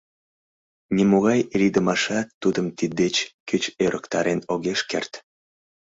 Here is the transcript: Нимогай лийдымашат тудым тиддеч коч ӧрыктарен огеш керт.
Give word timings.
Нимогай 0.95 1.39
лийдымашат 1.59 2.27
тудым 2.41 2.67
тиддеч 2.77 3.15
коч 3.49 3.63
ӧрыктарен 3.85 4.39
огеш 4.53 4.81
керт. 4.91 5.11